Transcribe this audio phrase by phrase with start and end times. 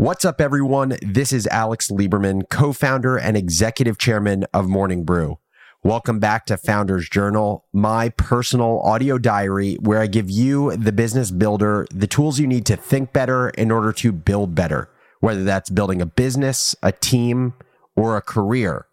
[0.00, 0.96] What's up, everyone?
[1.02, 5.38] This is Alex Lieberman, co founder and executive chairman of Morning Brew.
[5.84, 11.30] Welcome back to Founders Journal, my personal audio diary where I give you, the business
[11.30, 14.88] builder, the tools you need to think better in order to build better,
[15.20, 17.52] whether that's building a business, a team,
[17.94, 18.86] or a career.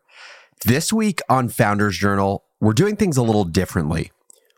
[0.65, 4.11] This week on Founders Journal, we're doing things a little differently.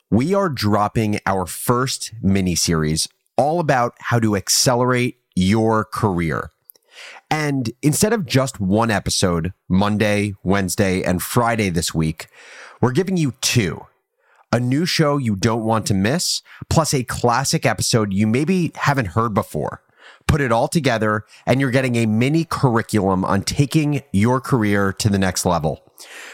[0.09, 3.07] We are dropping our first mini series
[3.37, 6.51] all about how to accelerate your career.
[7.31, 12.27] And instead of just one episode, Monday, Wednesday, and Friday this week,
[12.81, 13.85] we're giving you two.
[14.51, 19.09] A new show you don't want to miss, plus a classic episode you maybe haven't
[19.09, 19.81] heard before.
[20.27, 25.09] Put it all together, and you're getting a mini curriculum on taking your career to
[25.09, 25.83] the next level.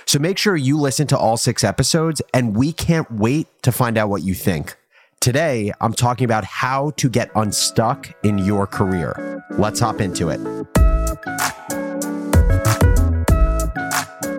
[0.06, 3.98] So make sure you listen to all six episodes, and we can't wait to find
[3.98, 4.78] out what you think.
[5.26, 9.44] Today, I'm talking about how to get unstuck in your career.
[9.58, 10.40] Let's hop into it.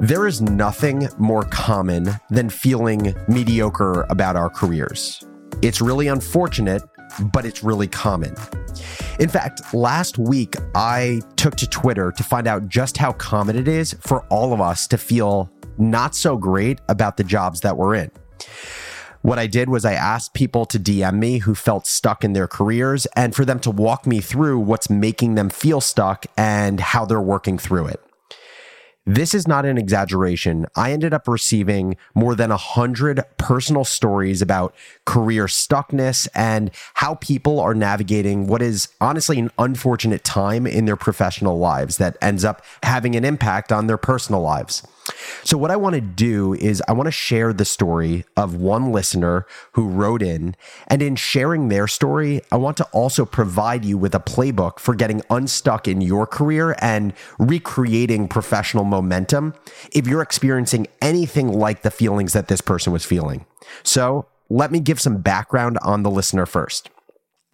[0.00, 5.24] There is nothing more common than feeling mediocre about our careers.
[5.61, 6.84] It's really unfortunate,
[7.33, 8.36] but it's really common.
[9.18, 13.66] In fact, last week I took to Twitter to find out just how common it
[13.66, 17.96] is for all of us to feel not so great about the jobs that we're
[17.96, 18.12] in.
[19.22, 22.48] What I did was I asked people to DM me who felt stuck in their
[22.48, 27.05] careers and for them to walk me through what's making them feel stuck and how
[27.05, 28.00] they're working through it.
[29.08, 30.67] This is not an exaggeration.
[30.75, 37.14] I ended up receiving more than a hundred personal stories about career stuckness and how
[37.14, 42.45] people are navigating what is honestly an unfortunate time in their professional lives that ends
[42.45, 44.83] up having an impact on their personal lives.
[45.44, 48.92] So, what I want to do is, I want to share the story of one
[48.92, 50.56] listener who wrote in.
[50.88, 54.94] And in sharing their story, I want to also provide you with a playbook for
[54.94, 59.54] getting unstuck in your career and recreating professional momentum
[59.92, 63.46] if you're experiencing anything like the feelings that this person was feeling.
[63.83, 66.90] So, let me give some background on the listener first.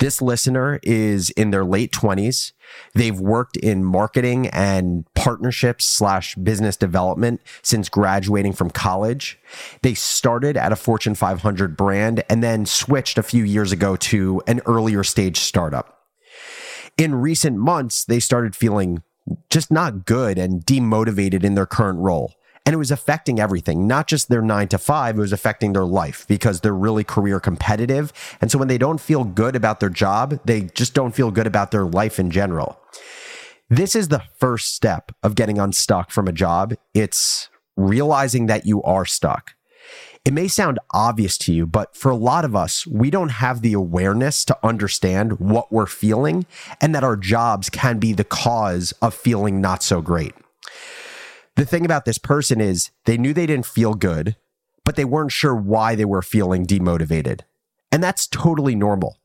[0.02, 2.50] This listener is in their late 20s.
[2.92, 9.38] They've worked in marketing and partnerships slash business development since graduating from college.
[9.82, 14.42] They started at a Fortune 500 brand and then switched a few years ago to
[14.48, 16.00] an earlier stage startup.
[16.98, 19.04] In recent months, they started feeling
[19.50, 22.34] just not good and demotivated in their current role.
[22.64, 25.84] And it was affecting everything, not just their nine to five, it was affecting their
[25.84, 28.12] life because they're really career competitive.
[28.40, 31.46] And so when they don't feel good about their job, they just don't feel good
[31.46, 32.78] about their life in general.
[33.68, 36.74] This is the first step of getting unstuck from a job.
[36.94, 39.54] It's realizing that you are stuck.
[40.24, 43.60] It may sound obvious to you, but for a lot of us, we don't have
[43.60, 46.46] the awareness to understand what we're feeling
[46.80, 50.34] and that our jobs can be the cause of feeling not so great
[51.56, 54.36] the thing about this person is they knew they didn't feel good,
[54.84, 57.40] but they weren't sure why they were feeling demotivated.
[57.90, 59.18] And that's totally normal.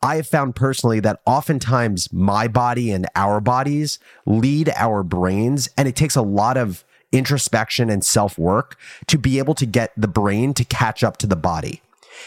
[0.00, 5.88] I have found personally that oftentimes my body and our bodies lead our brains, and
[5.88, 8.76] it takes a lot of introspection and self work
[9.08, 11.82] to be able to get the brain to catch up to the body.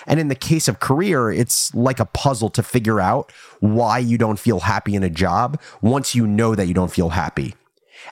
[0.05, 4.17] And in the case of career, it's like a puzzle to figure out why you
[4.17, 7.55] don't feel happy in a job once you know that you don't feel happy.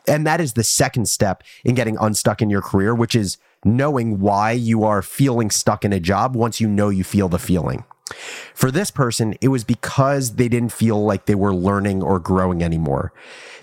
[0.08, 4.20] And that is the second step in getting unstuck in your career, which is knowing
[4.20, 7.84] why you are feeling stuck in a job once you know you feel the feeling.
[8.54, 12.64] For this person, it was because they didn't feel like they were learning or growing
[12.64, 13.14] anymore.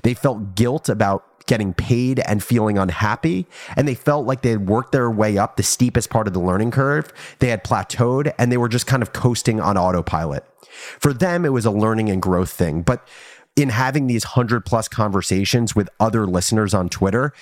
[0.03, 3.47] They felt guilt about getting paid and feeling unhappy.
[3.77, 6.41] And they felt like they had worked their way up the steepest part of the
[6.41, 7.13] learning curve.
[7.39, 10.45] They had plateaued and they were just kind of coasting on autopilot.
[10.99, 12.83] For them, it was a learning and growth thing.
[12.83, 13.07] But
[13.57, 17.33] in having these 100 plus conversations with other listeners on Twitter,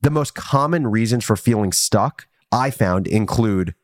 [0.00, 3.74] the most common reasons for feeling stuck I found include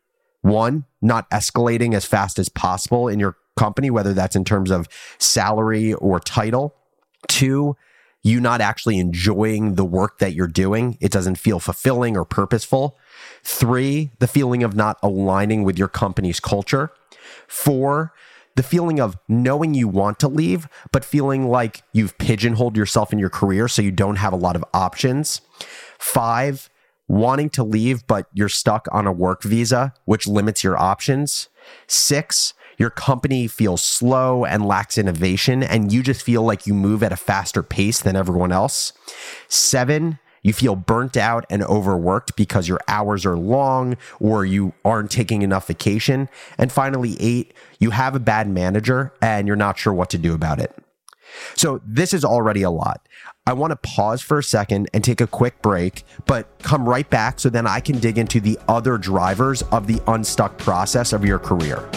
[0.41, 4.87] one, not escalating as fast as possible in your company, whether that's in terms of
[5.17, 6.75] salary or title.
[7.27, 7.75] Two,
[8.21, 10.97] you not actually enjoying the work that you're doing.
[10.99, 12.97] It doesn't feel fulfilling or purposeful.
[13.43, 16.91] Three, the feeling of not aligning with your company's culture.
[17.47, 18.13] Four,
[18.59, 23.17] the feeling of knowing you want to leave, but feeling like you've pigeonholed yourself in
[23.17, 25.39] your career so you don't have a lot of options.
[25.97, 26.69] Five,
[27.07, 31.47] wanting to leave, but you're stuck on a work visa, which limits your options.
[31.87, 37.01] Six, your company feels slow and lacks innovation, and you just feel like you move
[37.01, 38.91] at a faster pace than everyone else.
[39.47, 45.11] Seven, you feel burnt out and overworked because your hours are long or you aren't
[45.11, 46.29] taking enough vacation.
[46.57, 50.33] And finally, eight, you have a bad manager and you're not sure what to do
[50.33, 50.75] about it.
[51.55, 53.07] So this is already a lot.
[53.45, 57.09] I want to pause for a second and take a quick break, but come right
[57.09, 61.25] back so then I can dig into the other drivers of the unstuck process of
[61.25, 61.89] your career.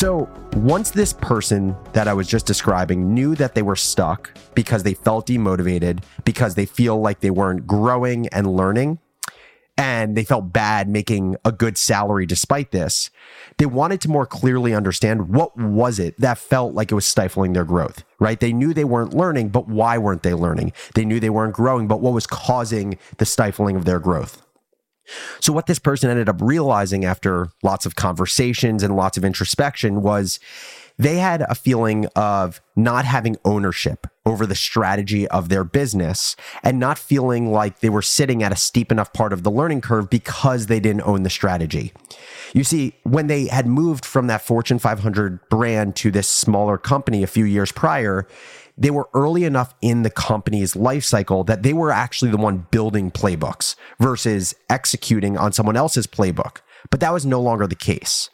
[0.00, 4.82] So, once this person that I was just describing knew that they were stuck because
[4.82, 8.98] they felt demotivated, because they feel like they weren't growing and learning,
[9.76, 13.10] and they felt bad making a good salary despite this,
[13.58, 17.52] they wanted to more clearly understand what was it that felt like it was stifling
[17.52, 18.40] their growth, right?
[18.40, 20.72] They knew they weren't learning, but why weren't they learning?
[20.94, 24.40] They knew they weren't growing, but what was causing the stifling of their growth?
[25.40, 30.02] So, what this person ended up realizing after lots of conversations and lots of introspection
[30.02, 30.40] was
[31.00, 36.78] they had a feeling of not having ownership over the strategy of their business and
[36.78, 40.10] not feeling like they were sitting at a steep enough part of the learning curve
[40.10, 41.94] because they didn't own the strategy.
[42.52, 47.22] You see, when they had moved from that Fortune 500 brand to this smaller company
[47.22, 48.26] a few years prior,
[48.80, 52.66] they were early enough in the company's life cycle that they were actually the one
[52.70, 56.58] building playbooks versus executing on someone else's playbook.
[56.90, 58.30] But that was no longer the case.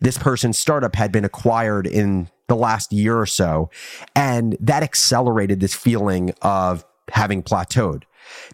[0.00, 3.70] This person's startup had been acquired in the last year or so,
[4.14, 8.02] and that accelerated this feeling of having plateaued.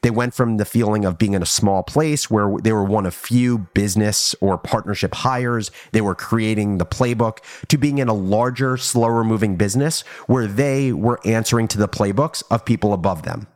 [0.02, 3.06] They went from the feeling of being in a small place where they were one
[3.06, 7.38] of few business or partnership hires, they were creating the playbook,
[7.69, 12.42] to being in a larger, slower moving business where they were answering to the playbooks
[12.50, 13.46] of people above them.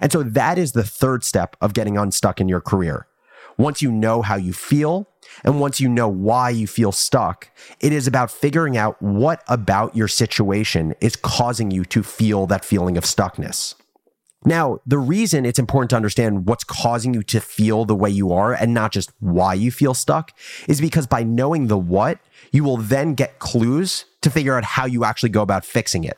[0.00, 3.06] And so that is the third step of getting unstuck in your career.
[3.58, 5.08] Once you know how you feel,
[5.44, 7.48] and once you know why you feel stuck,
[7.80, 12.64] it is about figuring out what about your situation is causing you to feel that
[12.64, 13.74] feeling of stuckness.
[14.46, 18.32] Now, the reason it's important to understand what's causing you to feel the way you
[18.32, 20.30] are and not just why you feel stuck
[20.68, 22.20] is because by knowing the what,
[22.52, 26.16] you will then get clues to figure out how you actually go about fixing it.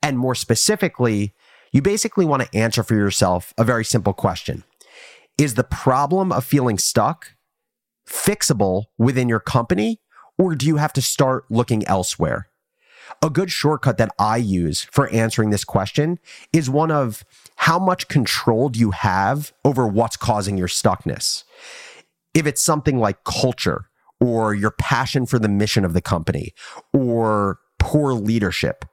[0.00, 1.34] And more specifically,
[1.72, 4.62] you basically want to answer for yourself a very simple question
[5.36, 7.32] Is the problem of feeling stuck
[8.08, 10.00] fixable within your company,
[10.38, 12.48] or do you have to start looking elsewhere?
[13.22, 16.18] A good shortcut that I use for answering this question
[16.52, 17.24] is one of
[17.56, 21.44] how much control do you have over what's causing your stuckness?
[22.34, 23.88] If it's something like culture
[24.20, 26.52] or your passion for the mission of the company
[26.92, 28.84] or poor leadership,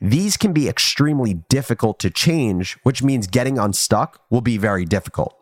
[0.00, 5.37] these can be extremely difficult to change, which means getting unstuck will be very difficult.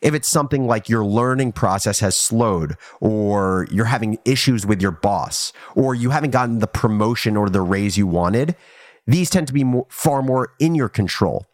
[0.00, 4.92] If it's something like your learning process has slowed, or you're having issues with your
[4.92, 8.56] boss, or you haven't gotten the promotion or the raise you wanted,
[9.06, 11.46] these tend to be more, far more in your control.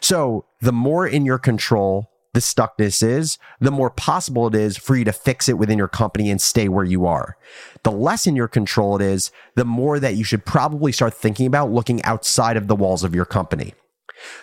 [0.00, 4.96] So the more in your control the stuckness is, the more possible it is for
[4.96, 7.36] you to fix it within your company and stay where you are.
[7.84, 11.46] The less in your control it is, the more that you should probably start thinking
[11.46, 13.72] about looking outside of the walls of your company.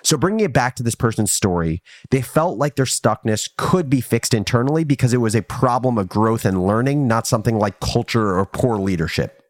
[0.03, 4.01] So, bringing it back to this person's story, they felt like their stuckness could be
[4.01, 8.37] fixed internally because it was a problem of growth and learning, not something like culture
[8.37, 9.41] or poor leadership.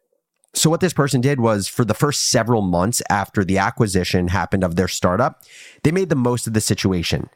[0.54, 4.62] So, what this person did was for the first several months after the acquisition happened
[4.62, 5.42] of their startup,
[5.82, 7.30] they made the most of the situation.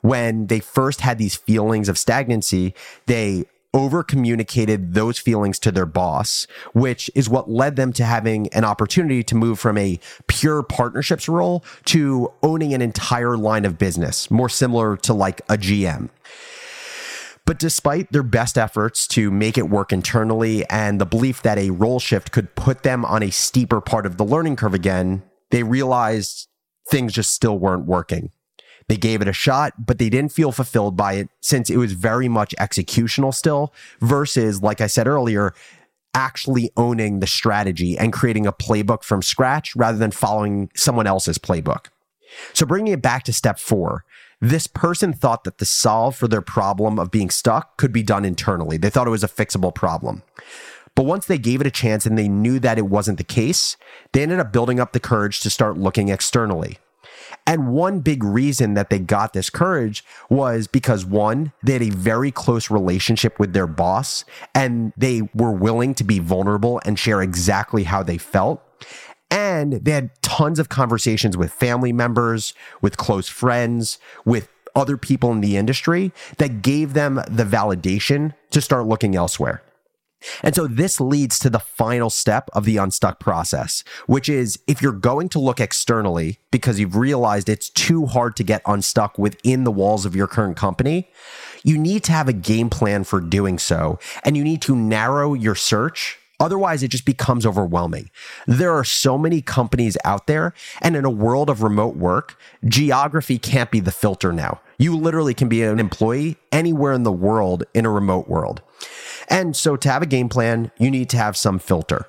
[0.00, 2.74] When they first had these feelings of stagnancy,
[3.06, 8.48] they over communicated those feelings to their boss, which is what led them to having
[8.54, 13.76] an opportunity to move from a pure partnerships role to owning an entire line of
[13.76, 16.08] business, more similar to like a GM.
[17.46, 21.70] But despite their best efforts to make it work internally and the belief that a
[21.70, 25.62] role shift could put them on a steeper part of the learning curve again, they
[25.62, 26.48] realized
[26.88, 28.30] things just still weren't working.
[28.88, 31.92] They gave it a shot, but they didn't feel fulfilled by it since it was
[31.92, 35.54] very much executional still versus, like I said earlier,
[36.14, 41.38] actually owning the strategy and creating a playbook from scratch rather than following someone else's
[41.38, 41.86] playbook.
[42.52, 44.04] So bringing it back to step four,
[44.40, 48.24] this person thought that the solve for their problem of being stuck could be done
[48.24, 48.76] internally.
[48.76, 50.22] They thought it was a fixable problem.
[50.94, 53.76] But once they gave it a chance and they knew that it wasn't the case,
[54.12, 56.78] they ended up building up the courage to start looking externally.
[57.46, 61.90] And one big reason that they got this courage was because one, they had a
[61.90, 67.22] very close relationship with their boss and they were willing to be vulnerable and share
[67.22, 68.62] exactly how they felt.
[69.30, 75.32] And they had tons of conversations with family members, with close friends, with other people
[75.32, 79.62] in the industry that gave them the validation to start looking elsewhere.
[80.42, 84.82] And so this leads to the final step of the unstuck process, which is if
[84.82, 89.64] you're going to look externally because you've realized it's too hard to get unstuck within
[89.64, 91.10] the walls of your current company,
[91.62, 93.98] you need to have a game plan for doing so.
[94.24, 98.10] And you need to narrow your search Otherwise, it just becomes overwhelming.
[98.46, 100.52] There are so many companies out there,
[100.82, 104.60] and in a world of remote work, geography can't be the filter now.
[104.76, 108.62] You literally can be an employee anywhere in the world in a remote world.
[109.28, 112.06] And so to have a game plan, you need to have some filter.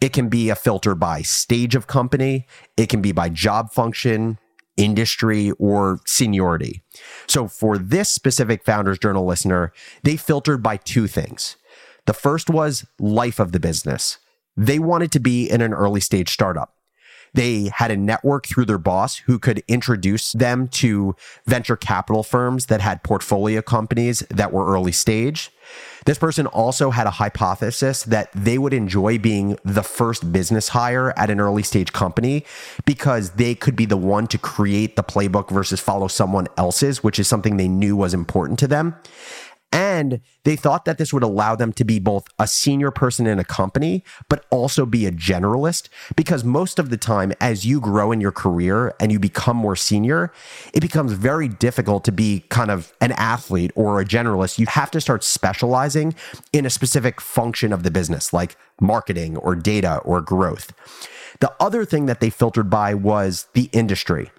[0.00, 4.38] It can be a filter by stage of company, it can be by job function,
[4.76, 6.82] industry, or seniority.
[7.26, 11.56] So for this specific Founders Journal listener, they filtered by two things.
[12.06, 14.18] The first was life of the business.
[14.56, 16.73] They wanted to be in an early stage startup.
[17.34, 21.14] They had a network through their boss who could introduce them to
[21.46, 25.50] venture capital firms that had portfolio companies that were early stage.
[26.04, 31.14] This person also had a hypothesis that they would enjoy being the first business hire
[31.16, 32.44] at an early stage company
[32.84, 37.18] because they could be the one to create the playbook versus follow someone else's, which
[37.18, 38.94] is something they knew was important to them.
[39.74, 43.40] And they thought that this would allow them to be both a senior person in
[43.40, 45.88] a company, but also be a generalist.
[46.14, 49.74] Because most of the time, as you grow in your career and you become more
[49.74, 50.32] senior,
[50.72, 54.60] it becomes very difficult to be kind of an athlete or a generalist.
[54.60, 56.14] You have to start specializing
[56.52, 60.72] in a specific function of the business, like marketing or data or growth.
[61.40, 64.30] The other thing that they filtered by was the industry.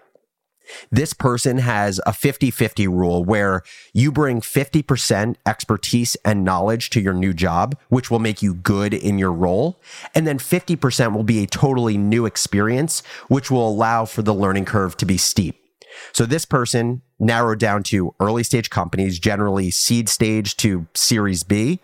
[0.92, 7.02] This person has a 50 50 rule where you bring 50% expertise and knowledge to
[7.02, 9.80] your new job, which will make you good in your role.
[10.14, 14.66] And then 50% will be a totally new experience, which will allow for the learning
[14.66, 15.62] curve to be steep.
[16.12, 21.80] So this person narrowed down to early stage companies, generally seed stage to series B,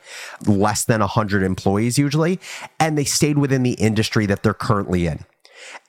[0.45, 2.39] less than 100 employees usually,
[2.79, 5.25] and they stayed within the industry that they're currently in.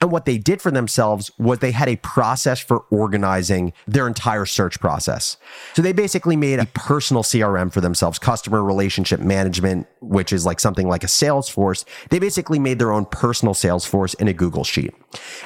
[0.00, 4.46] And what they did for themselves was they had a process for organizing their entire
[4.46, 5.36] search process.
[5.74, 10.60] So they basically made a personal CRM for themselves, customer relationship management, which is like
[10.60, 11.84] something like a Salesforce.
[12.10, 14.94] They basically made their own personal Salesforce in a Google Sheet.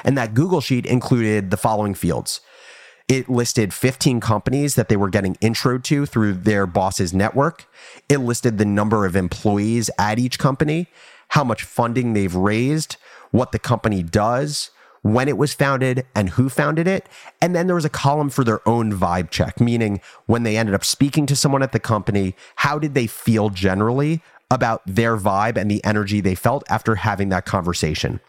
[0.03, 2.41] And that Google Sheet included the following fields.
[3.07, 7.65] It listed 15 companies that they were getting intro to through their boss's network.
[8.09, 10.87] It listed the number of employees at each company,
[11.29, 12.97] how much funding they've raised,
[13.31, 17.07] what the company does, when it was founded, and who founded it.
[17.41, 20.75] And then there was a column for their own vibe check, meaning when they ended
[20.75, 25.57] up speaking to someone at the company, how did they feel generally about their vibe
[25.57, 28.19] and the energy they felt after having that conversation.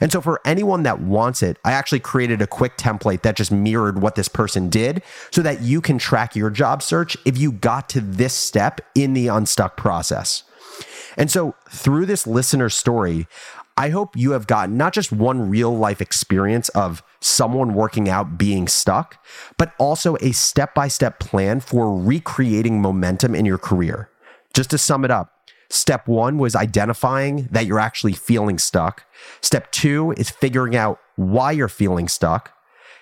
[0.00, 3.52] And so, for anyone that wants it, I actually created a quick template that just
[3.52, 7.52] mirrored what this person did so that you can track your job search if you
[7.52, 10.42] got to this step in the unstuck process.
[11.16, 13.28] And so, through this listener story,
[13.80, 18.36] I hope you have gotten not just one real life experience of someone working out
[18.36, 19.24] being stuck,
[19.56, 24.10] but also a step by step plan for recreating momentum in your career.
[24.52, 25.32] Just to sum it up,
[25.70, 29.06] step one was identifying that you're actually feeling stuck.
[29.40, 32.52] Step two is figuring out why you're feeling stuck.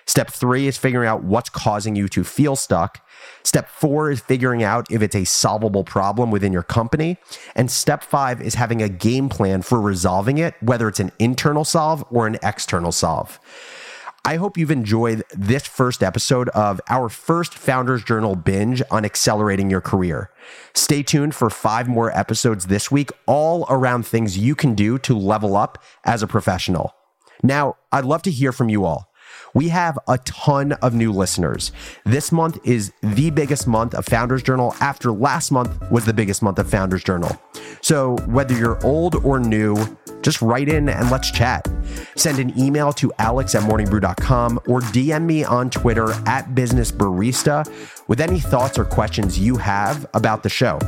[0.09, 3.07] Step three is figuring out what's causing you to feel stuck.
[3.43, 7.17] Step four is figuring out if it's a solvable problem within your company.
[7.55, 11.63] And step five is having a game plan for resolving it, whether it's an internal
[11.63, 13.39] solve or an external solve.
[14.25, 19.69] I hope you've enjoyed this first episode of our first Founders Journal binge on accelerating
[19.69, 20.31] your career.
[20.73, 25.15] Stay tuned for five more episodes this week, all around things you can do to
[25.15, 26.95] level up as a professional.
[27.43, 29.08] Now, I'd love to hear from you all.
[29.53, 31.71] We have a ton of new listeners.
[32.05, 36.41] This month is the biggest month of Founders Journal after last month was the biggest
[36.41, 37.39] month of Founders Journal.
[37.81, 39.75] So, whether you're old or new,
[40.21, 41.67] just write in and let's chat.
[42.15, 47.65] Send an email to alex at morningbrew.com or DM me on Twitter at Business Barista
[48.07, 50.79] with any thoughts or questions you have about the show.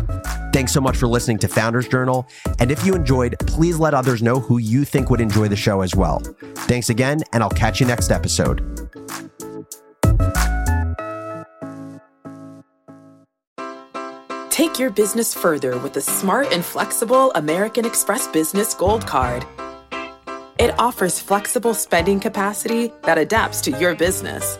[0.62, 2.28] Thanks so much for listening to Founders Journal.
[2.60, 5.82] And if you enjoyed, please let others know who you think would enjoy the show
[5.82, 6.20] as well.
[6.70, 8.62] Thanks again, and I'll catch you next episode.
[14.52, 19.44] Take your business further with the smart and flexible American Express Business Gold Card.
[20.60, 24.60] It offers flexible spending capacity that adapts to your business.